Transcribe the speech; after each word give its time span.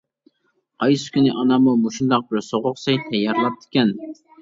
قايسى 0.83 1.11
كۈنى 1.17 1.35
ئاناممۇ 1.35 1.77
مۇشۇنداق 1.83 2.27
بىر 2.33 2.45
سوغۇق 2.49 2.83
سەي 2.89 3.01
تەييارلاپتىكەن. 3.07 3.99